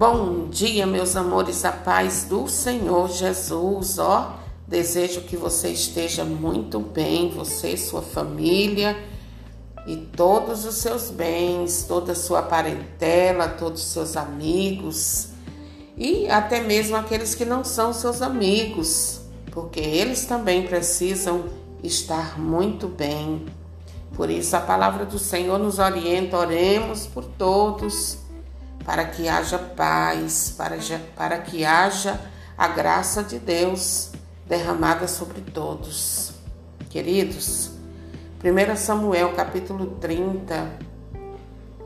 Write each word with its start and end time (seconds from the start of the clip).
Bom 0.00 0.48
dia, 0.48 0.86
meus 0.86 1.14
amores, 1.14 1.62
a 1.62 1.72
paz 1.72 2.24
do 2.24 2.48
Senhor 2.48 3.10
Jesus, 3.10 3.98
ó. 3.98 4.34
Desejo 4.66 5.20
que 5.20 5.36
você 5.36 5.68
esteja 5.68 6.24
muito 6.24 6.80
bem, 6.80 7.28
você, 7.28 7.76
sua 7.76 8.00
família 8.00 8.96
e 9.86 9.98
todos 9.98 10.64
os 10.64 10.76
seus 10.76 11.10
bens, 11.10 11.84
toda 11.86 12.12
a 12.12 12.14
sua 12.14 12.40
parentela, 12.40 13.46
todos 13.46 13.82
os 13.82 13.88
seus 13.92 14.16
amigos 14.16 15.32
e 15.98 16.30
até 16.30 16.60
mesmo 16.60 16.96
aqueles 16.96 17.34
que 17.34 17.44
não 17.44 17.62
são 17.62 17.92
seus 17.92 18.22
amigos, 18.22 19.20
porque 19.52 19.80
eles 19.80 20.24
também 20.24 20.66
precisam 20.66 21.44
estar 21.84 22.40
muito 22.40 22.88
bem. 22.88 23.44
Por 24.14 24.30
isso 24.30 24.56
a 24.56 24.60
palavra 24.60 25.04
do 25.04 25.18
Senhor 25.18 25.58
nos 25.58 25.78
orienta, 25.78 26.38
oremos 26.38 27.06
por 27.06 27.26
todos 27.26 28.29
para 28.84 29.04
que 29.04 29.28
haja 29.28 29.58
paz, 29.58 30.54
para, 30.56 30.76
para 31.16 31.38
que 31.38 31.64
haja 31.64 32.20
a 32.56 32.68
graça 32.68 33.22
de 33.22 33.38
Deus 33.38 34.10
derramada 34.46 35.06
sobre 35.06 35.40
todos. 35.40 36.32
Queridos, 36.88 37.70
1 38.42 38.76
Samuel 38.76 39.32
capítulo 39.34 39.98
30 40.00 40.70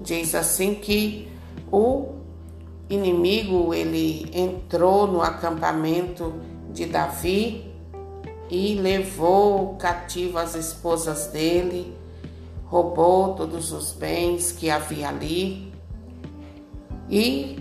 diz 0.00 0.34
assim 0.34 0.74
que 0.74 1.28
o 1.70 2.14
inimigo 2.88 3.72
ele 3.72 4.30
entrou 4.32 5.06
no 5.06 5.22
acampamento 5.22 6.34
de 6.72 6.86
Davi 6.86 7.72
e 8.50 8.74
levou 8.74 9.76
cativo 9.76 10.38
as 10.38 10.54
esposas 10.54 11.28
dele, 11.28 11.96
roubou 12.66 13.34
todos 13.34 13.72
os 13.72 13.92
bens 13.92 14.50
que 14.50 14.68
havia 14.68 15.08
ali 15.08 15.69
e 17.10 17.58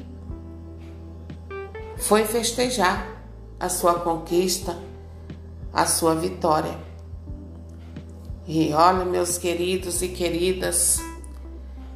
foi 1.97 2.23
festejar 2.25 3.23
a 3.59 3.67
sua 3.67 3.95
conquista, 3.95 4.77
a 5.73 5.85
sua 5.85 6.13
vitória. 6.15 6.77
E 8.47 8.71
olha, 8.73 9.03
meus 9.03 9.37
queridos 9.37 10.01
e 10.01 10.09
queridas, 10.09 10.99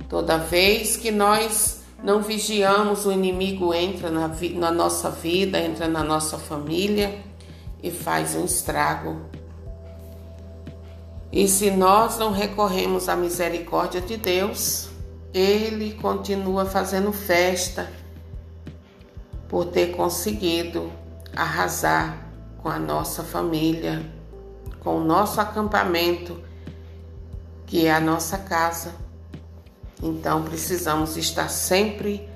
toda 0.10 0.38
vez 0.38 0.98
que 0.98 1.12
nós 1.12 1.82
não 2.04 2.22
vigiamos, 2.22 3.06
o 3.06 3.12
inimigo 3.12 3.74
entra 3.74 4.10
na, 4.10 4.30
na 4.56 4.72
nossa 4.72 5.10
vida, 5.10 5.60
entra 5.60 5.88
na 5.88 6.04
nossa 6.04 6.38
família 6.38 7.24
e 7.82 7.90
faz 7.90 8.36
um 8.36 8.46
estrago. 8.46 9.22
E 11.32 11.48
se 11.48 11.72
nós 11.72 12.18
não 12.18 12.32
recorremos 12.32 13.10
à 13.10 13.16
misericórdia 13.16 14.02
de 14.02 14.18
Deus, 14.18 14.90
ele 15.34 15.94
continua 15.96 16.66
fazendo 16.66 17.12
festa 17.12 17.92
por 19.50 19.66
ter 19.66 19.96
conseguido 19.96 20.92
arrasar 21.36 22.28
com 22.62 22.70
a 22.70 22.78
nossa 22.78 23.24
família, 23.24 24.06
com 24.80 24.98
o 24.98 25.04
nosso 25.04 25.42
acampamento, 25.42 26.40
que 27.66 27.88
é 27.88 27.92
a 27.92 28.00
nossa 28.00 28.38
casa. 28.38 28.94
Então 30.02 30.44
precisamos 30.44 31.18
estar 31.18 31.50
sempre 31.50 32.30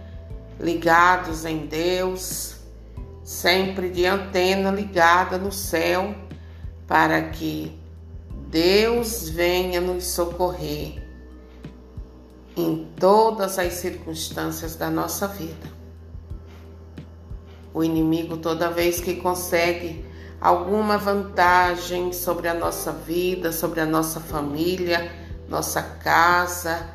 ligados 0.60 1.46
em 1.46 1.68
Deus, 1.68 2.56
sempre 3.24 3.92
de 3.92 4.06
antena 4.06 4.72
ligada 4.72 5.38
no 5.38 5.52
céu, 5.52 6.16
para 6.88 7.22
que 7.30 7.80
Deus 8.50 9.30
venha 9.30 9.80
nos 9.80 10.06
socorrer 10.06 11.07
em 12.58 12.88
todas 13.00 13.60
as 13.60 13.74
circunstâncias 13.74 14.76
da 14.76 14.90
nossa 14.90 15.28
vida. 15.28 15.78
O 17.72 17.84
inimigo, 17.84 18.38
toda 18.38 18.72
vez 18.72 19.00
que 19.00 19.18
consegue 19.18 20.04
alguma 20.42 20.98
vantagem 20.98 22.12
sobre 22.12 22.48
a 22.48 22.56
nossa 22.56 22.92
vida, 22.92 23.52
sobre 23.52 23.80
a 23.80 23.86
nossa 23.86 24.20
família, 24.20 25.12
nossa 25.48 25.84
casa, 25.84 26.90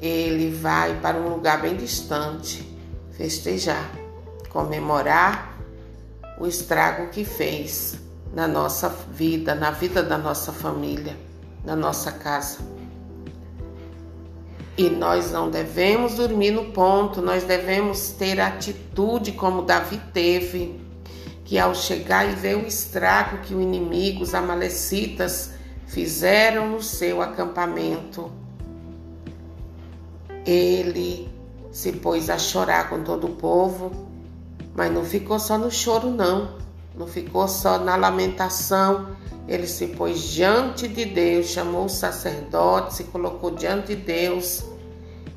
ele 0.00 0.50
vai 0.50 1.00
para 1.00 1.18
um 1.18 1.30
lugar 1.30 1.60
bem 1.60 1.76
distante 1.76 2.64
festejar, 3.10 3.90
comemorar 4.50 5.58
o 6.38 6.46
estrago 6.46 7.08
que 7.08 7.24
fez 7.24 7.98
na 8.32 8.46
nossa 8.46 8.88
vida, 8.88 9.54
na 9.54 9.72
vida 9.72 10.02
da 10.02 10.16
nossa 10.16 10.52
família, 10.52 11.16
na 11.64 11.74
nossa 11.74 12.12
casa. 12.12 12.75
E 14.78 14.90
nós 14.90 15.32
não 15.32 15.50
devemos 15.50 16.16
dormir 16.16 16.50
no 16.50 16.66
ponto, 16.66 17.22
nós 17.22 17.44
devemos 17.44 18.10
ter 18.10 18.38
atitude 18.40 19.32
como 19.32 19.62
Davi 19.62 20.00
teve, 20.12 20.78
que 21.44 21.58
ao 21.58 21.74
chegar 21.74 22.30
e 22.30 22.34
ver 22.34 22.56
o 22.56 22.66
estrago 22.66 23.38
que 23.38 23.54
o 23.54 23.60
inimigo, 23.60 24.22
os 24.22 24.34
amalecitas, 24.34 25.52
fizeram 25.86 26.68
no 26.70 26.82
seu 26.82 27.22
acampamento, 27.22 28.30
ele 30.44 31.28
se 31.70 31.92
pôs 31.92 32.28
a 32.28 32.38
chorar 32.38 32.88
com 32.90 33.02
todo 33.02 33.26
o 33.26 33.36
povo, 33.36 34.08
mas 34.74 34.92
não 34.92 35.04
ficou 35.04 35.38
só 35.38 35.56
no 35.56 35.70
choro, 35.70 36.10
não, 36.10 36.58
não 36.94 37.06
ficou 37.06 37.48
só 37.48 37.78
na 37.78 37.96
lamentação. 37.96 39.08
Ele 39.48 39.66
se 39.66 39.88
pôs 39.88 40.20
diante 40.22 40.88
de 40.88 41.04
Deus, 41.04 41.46
chamou 41.46 41.84
o 41.84 41.88
sacerdote, 41.88 42.94
se 42.94 43.04
colocou 43.04 43.52
diante 43.52 43.94
de 43.94 43.96
Deus 43.96 44.64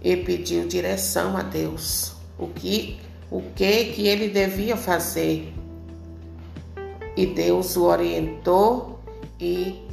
e 0.01 0.15
pediu 0.17 0.67
direção 0.67 1.37
a 1.37 1.43
Deus. 1.43 2.13
O 2.37 2.47
que 2.47 2.97
o 3.31 3.43
que 3.55 3.85
que 3.85 4.07
ele 4.07 4.29
devia 4.29 4.75
fazer? 4.75 5.53
E 7.15 7.27
Deus 7.27 7.77
o 7.77 7.83
orientou 7.83 8.99
e 9.39 9.87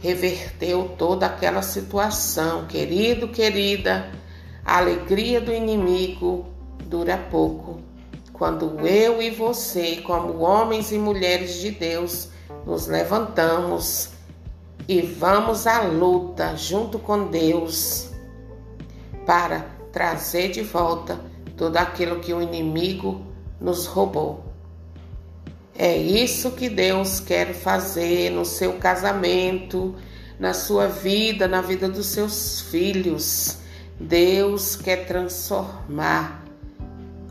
reverteu 0.00 0.94
toda 0.96 1.26
aquela 1.26 1.62
situação. 1.62 2.66
Querido, 2.66 3.26
querida, 3.26 4.08
a 4.64 4.78
alegria 4.78 5.40
do 5.40 5.52
inimigo 5.52 6.46
dura 6.84 7.16
pouco. 7.16 7.80
Quando 8.32 8.86
eu 8.86 9.20
e 9.20 9.30
você, 9.30 9.96
como 9.96 10.38
homens 10.40 10.92
e 10.92 10.98
mulheres 10.98 11.58
de 11.58 11.72
Deus, 11.72 12.28
nos 12.66 12.88
levantamos 12.88 14.10
e 14.88 15.00
vamos 15.00 15.66
à 15.68 15.82
luta 15.82 16.56
junto 16.56 16.98
com 16.98 17.28
Deus 17.28 18.10
para 19.24 19.66
trazer 19.92 20.50
de 20.50 20.62
volta 20.62 21.20
tudo 21.56 21.76
aquilo 21.76 22.18
que 22.18 22.34
o 22.34 22.42
inimigo 22.42 23.22
nos 23.60 23.86
roubou. 23.86 24.44
É 25.78 25.96
isso 25.96 26.50
que 26.52 26.68
Deus 26.68 27.20
quer 27.20 27.54
fazer 27.54 28.30
no 28.30 28.44
seu 28.44 28.74
casamento, 28.74 29.94
na 30.38 30.52
sua 30.52 30.88
vida, 30.88 31.46
na 31.46 31.60
vida 31.60 31.88
dos 31.88 32.06
seus 32.06 32.62
filhos. 32.62 33.58
Deus 33.98 34.74
quer 34.74 35.06
transformar. 35.06 36.44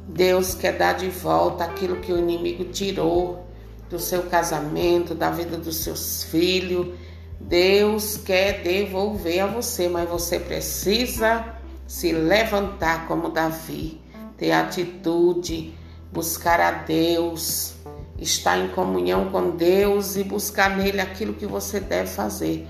Deus 0.07 0.56
quer 0.56 0.78
dar 0.78 0.94
de 0.94 1.09
volta 1.09 1.66
aquilo 1.66 1.97
que 1.97 2.13
o 2.13 2.17
inimigo 2.17 2.66
tirou 2.66 3.46
do 3.90 4.00
seu 4.00 4.23
casamento, 4.23 5.13
da 5.13 5.29
vida 5.29 5.57
dos 5.57 5.78
seus 5.78 6.23
filhos. 6.23 6.96
Deus 7.40 8.18
quer 8.18 8.63
devolver 8.63 9.41
a 9.41 9.47
você, 9.47 9.88
mas 9.88 10.09
você 10.09 10.40
precisa 10.40 11.46
se 11.88 12.12
levantar 12.12 13.07
como 13.07 13.29
Davi, 13.29 14.01
ter 14.38 14.51
atitude, 14.51 15.73
buscar 16.12 16.59
a 16.59 16.72
Deus, 16.72 17.75
estar 18.18 18.57
em 18.57 18.69
comunhão 18.69 19.29
com 19.29 19.51
Deus 19.51 20.16
e 20.16 20.23
buscar 20.23 20.78
nele 20.78 21.02
aquilo 21.02 21.34
que 21.34 21.46
você 21.46 21.79
deve 21.79 22.09
fazer 22.09 22.67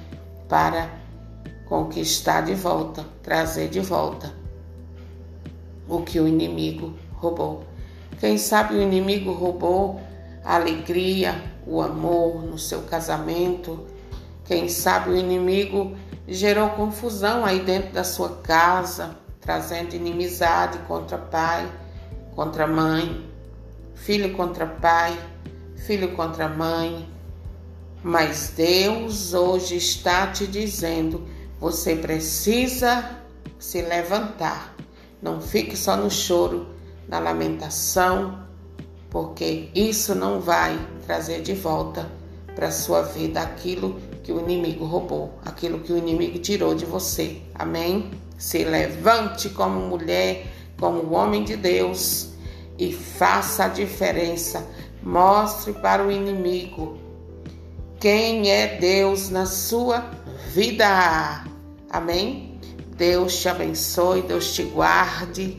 para 0.50 0.90
conquistar 1.66 2.42
de 2.42 2.54
volta, 2.54 3.06
trazer 3.24 3.70
de 3.70 3.80
volta 3.80 4.34
o 5.88 6.02
que 6.02 6.20
o 6.20 6.28
inimigo 6.28 6.94
roubou. 7.14 7.64
Quem 8.20 8.38
sabe 8.38 8.76
o 8.76 8.82
inimigo 8.82 9.32
roubou 9.32 10.02
a 10.46 10.56
alegria, 10.56 11.44
o 11.66 11.82
amor 11.82 12.44
no 12.44 12.58
seu 12.58 12.84
casamento. 12.84 13.88
Quem 14.46 14.70
sabe 14.70 15.10
o 15.10 15.18
inimigo 15.18 15.98
gerou 16.28 16.70
confusão 16.70 17.44
aí 17.44 17.62
dentro 17.62 17.92
da 17.92 18.04
sua 18.04 18.30
casa, 18.44 19.18
trazendo 19.42 19.96
inimizade 19.96 20.78
contra 20.88 21.18
pai, 21.18 21.68
contra 22.36 22.68
mãe, 22.68 23.28
filho 23.96 24.36
contra 24.36 24.68
pai, 24.68 25.18
filho 25.76 26.16
contra 26.16 26.48
mãe. 26.48 27.10
Mas 28.04 28.54
Deus 28.56 29.34
hoje 29.34 29.78
está 29.78 30.28
te 30.28 30.46
dizendo: 30.46 31.28
você 31.60 31.96
precisa 31.96 33.18
se 33.58 33.82
levantar. 33.82 34.76
Não 35.20 35.42
fique 35.42 35.76
só 35.76 35.98
no 35.98 36.12
choro, 36.12 36.68
na 37.08 37.18
lamentação, 37.18 38.45
porque 39.10 39.70
isso 39.74 40.14
não 40.16 40.40
vai 40.40 40.80
trazer 41.06 41.42
de 41.42 41.54
volta 41.54 42.10
para 42.56 42.72
sua 42.72 43.02
vida 43.02 43.42
aquilo 43.42 44.00
que 44.24 44.32
o 44.32 44.40
inimigo 44.40 44.86
roubou, 44.86 45.34
aquilo 45.44 45.80
que 45.80 45.92
o 45.92 45.98
inimigo 45.98 46.40
tirou 46.40 46.74
de 46.74 46.86
você. 46.86 47.42
Amém? 47.54 48.12
Se 48.38 48.64
levante 48.64 49.50
como 49.50 49.80
mulher, 49.82 50.48
como 50.80 51.14
homem 51.14 51.44
de 51.44 51.56
Deus 51.56 52.30
e 52.78 52.92
faça 52.94 53.66
a 53.66 53.68
diferença. 53.68 54.66
Mostre 55.04 55.74
para 55.74 56.06
o 56.06 56.12
inimigo 56.12 56.98
quem 58.00 58.50
é 58.50 58.78
Deus 58.78 59.30
na 59.30 59.46
sua 59.46 60.10
vida. 60.54 61.46
Amém? 61.90 62.60
Deus 62.98 63.40
te 63.40 63.50
abençoe, 63.50 64.22
Deus 64.22 64.54
te 64.54 64.64
guarde, 64.64 65.58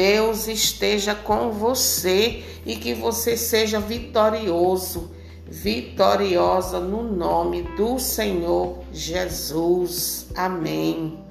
Deus 0.00 0.48
esteja 0.48 1.14
com 1.14 1.50
você 1.50 2.42
e 2.64 2.74
que 2.74 2.94
você 2.94 3.36
seja 3.36 3.78
vitorioso, 3.78 5.10
vitoriosa 5.46 6.80
no 6.80 7.02
nome 7.02 7.64
do 7.76 7.98
Senhor 7.98 8.78
Jesus. 8.90 10.28
Amém. 10.34 11.22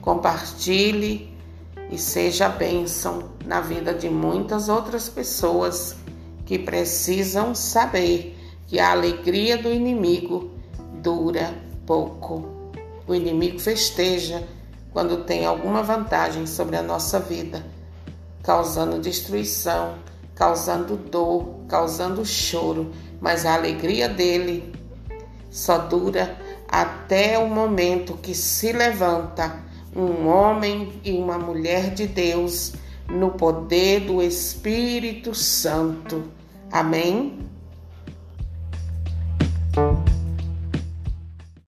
Compartilhe 0.00 1.32
e 1.88 1.96
seja 1.96 2.48
bênção 2.48 3.30
na 3.46 3.60
vida 3.60 3.94
de 3.94 4.10
muitas 4.10 4.68
outras 4.68 5.08
pessoas 5.08 5.94
que 6.44 6.58
precisam 6.58 7.54
saber 7.54 8.36
que 8.66 8.80
a 8.80 8.90
alegria 8.90 9.56
do 9.56 9.72
inimigo 9.72 10.50
dura 11.00 11.54
pouco. 11.86 12.44
O 13.06 13.14
inimigo 13.14 13.60
festeja 13.60 14.42
quando 14.92 15.22
tem 15.22 15.46
alguma 15.46 15.80
vantagem 15.80 16.44
sobre 16.44 16.74
a 16.74 16.82
nossa 16.82 17.20
vida, 17.20 17.64
causando 18.50 18.98
destruição, 18.98 19.94
causando 20.34 20.96
dor, 20.96 21.60
causando 21.68 22.26
choro, 22.26 22.90
mas 23.20 23.46
a 23.46 23.54
alegria 23.54 24.08
dele 24.08 24.74
só 25.48 25.78
dura 25.78 26.36
até 26.68 27.38
o 27.38 27.48
momento 27.48 28.14
que 28.14 28.34
se 28.34 28.72
levanta 28.72 29.56
um 29.94 30.26
homem 30.26 31.00
e 31.04 31.12
uma 31.12 31.38
mulher 31.38 31.94
de 31.94 32.08
Deus 32.08 32.72
no 33.08 33.30
poder 33.30 34.00
do 34.00 34.20
Espírito 34.20 35.32
Santo. 35.32 36.24
Amém? 36.72 37.48